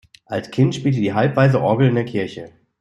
Als 0.25 0.49
Kind 0.49 0.73
spielte 0.73 0.97
die 0.99 1.13
Halbwaise 1.13 1.61
Orgel 1.61 1.87
in 1.89 1.93
der 1.93 2.05
Kirche. 2.05 2.49